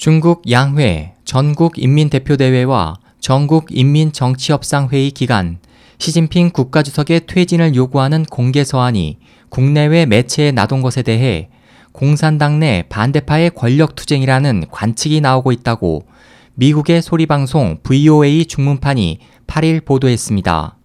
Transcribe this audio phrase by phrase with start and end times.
[0.00, 5.58] 중국 양회 전국인민대표대회와 전국인민정치협상회의 기간
[5.98, 9.18] 시진핑 국가주석의 퇴진을 요구하는 공개 서한이
[9.50, 11.50] 국내외 매체에 나돈 것에 대해
[11.92, 16.06] 공산당 내 반대파의 권력투쟁이라는 관측이 나오고 있다고
[16.54, 20.78] 미국의 소리방송 VOA 중문판이 8일 보도했습니다.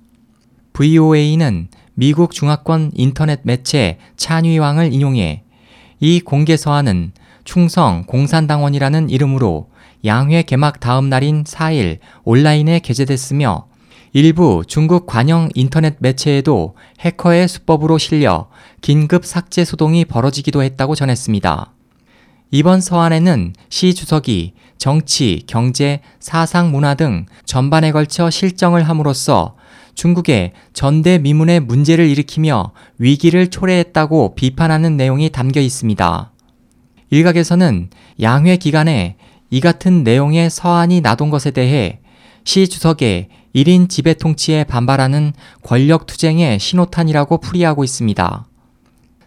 [0.73, 5.43] VOA는 미국 중화권 인터넷 매체 찬위왕을 인용해
[6.01, 7.13] 이 공개 서한은
[7.45, 9.69] 충성 공산당원이라는 이름으로
[10.03, 13.67] 양회 개막 다음 날인 4일 온라인에 게재됐으며
[14.11, 18.49] 일부 중국 관영 인터넷 매체에도 해커의 수법으로 실려
[18.81, 21.71] 긴급 삭제 소동이 벌어지기도 했다고 전했습니다.
[22.51, 29.55] 이번 서한에는 시 주석이 정치, 경제, 사상, 문화 등 전반에 걸쳐 실정을 함으로써
[29.95, 36.34] 중국의 전대미문의 문제를 일으키며 위기를 초래했다고 비판하는 내용이 담겨 있습니다.
[37.15, 37.89] 일각에서는
[38.21, 39.15] 양회 기간에
[39.49, 41.99] 이 같은 내용의 서한이 나돈 것에 대해
[42.43, 45.31] 시 주석의 1인 지배 통치에 반발하는
[45.63, 48.45] 권력 투쟁의 신호탄이라고 풀이하고 있습니다.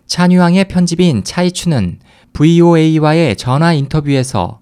[0.06, 2.00] 찬유왕의 편집인 차이추는
[2.34, 4.60] VOA와의 전화 인터뷰에서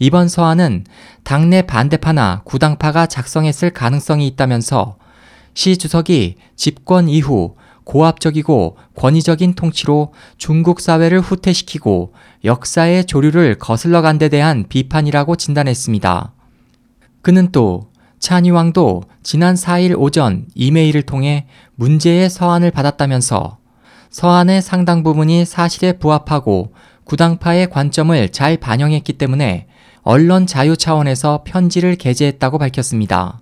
[0.00, 0.86] 이번 서한은
[1.22, 4.96] 당내 반대파나 구당파가 작성했을 가능성이 있다면서
[5.54, 7.54] 시 주석이 집권 이후
[7.86, 12.12] 고압적이고 권위적인 통치로 중국 사회를 후퇴시키고
[12.44, 16.32] 역사의 조류를 거슬러 간 데 대한 비판이라고 진단했습니다.
[17.22, 23.58] 그는 또 찬이왕도 지난 4일 오전 이메일을 통해 문제의 서한을 받았다면서
[24.10, 26.72] 서한의 상당 부분이 사실에 부합하고
[27.04, 29.68] 구당파의 관점을 잘 반영했기 때문에
[30.02, 33.40] 언론 자유 차원에서 편지를 게재했다고 밝혔습니다.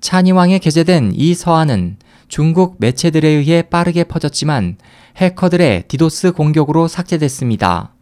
[0.00, 1.98] 찬이왕에 게재된 이 서한은
[2.30, 4.76] 중국 매체들에 의해 빠르게 퍼졌지만
[5.16, 7.92] 해커들의 디도스 공격으로 삭제됐습니다.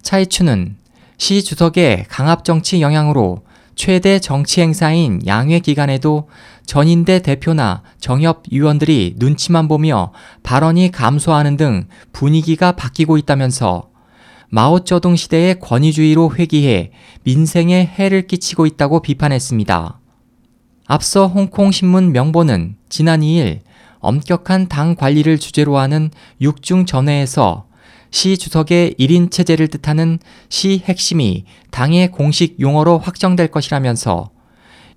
[0.00, 0.76] 차이추는
[1.18, 3.42] 시 주석의 강압 정치 영향으로
[3.74, 6.30] 최대 정치 행사인 양회 기간에도
[6.64, 10.12] 전인대 대표나 정협 위원들이 눈치만 보며
[10.42, 13.90] 발언이 감소하는 등 분위기가 바뀌고 있다면서
[14.48, 16.92] 마오쩌둥 시대의 권위주의로 회귀해
[17.24, 19.99] 민생에 해를 끼치고 있다고 비판했습니다.
[20.92, 23.60] 앞서 홍콩 신문 명보는 지난 2일
[24.00, 26.10] 엄격한 당 관리를 주제로 하는
[26.42, 27.66] 6중 전회에서
[28.10, 30.18] 시 주석의 1인 체제를 뜻하는
[30.48, 34.30] 시 핵심이 당의 공식 용어로 확정될 것이라면서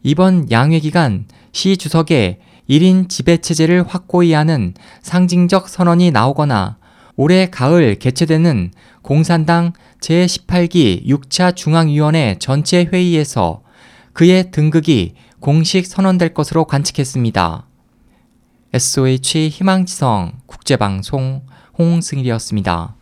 [0.01, 6.77] 이번 양회 기간 시 주석의 1인 지배 체제를 확고히 하는 상징적 선언이 나오거나
[7.17, 8.71] 올해 가을 개최되는
[9.03, 13.61] 공산당 제18기 6차 중앙위원회 전체 회의에서
[14.13, 17.67] 그의 등극이 공식 선언될 것으로 관측했습니다.
[18.73, 21.41] SOH 희망지성 국제방송
[21.77, 22.95] 홍승일이었습니다.